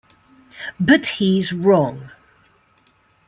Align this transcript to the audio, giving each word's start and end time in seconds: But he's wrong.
But 0.79 1.05
he's 1.05 1.53
wrong. 1.53 2.09